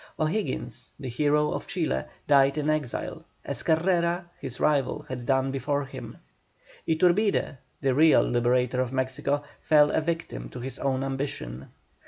[0.19, 5.85] O'Higgins, the hero of Chile, died in exile, as Carrera his rival had done before
[5.85, 6.17] him.
[6.87, 11.67] Iturbide, the real liberator of Mexico, fell a victim to his own ambition.